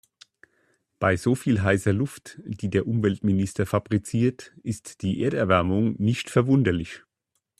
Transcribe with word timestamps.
Bei 0.97 1.15
so 1.15 1.35
viel 1.35 1.61
heißer 1.61 1.93
Luft, 1.93 2.41
die 2.43 2.71
der 2.71 2.87
Umweltminister 2.87 3.67
fabriziert, 3.67 4.51
ist 4.63 5.03
die 5.03 5.21
Erderwärmung 5.21 5.93
nicht 5.99 6.31
verwunderlich. 6.31 7.03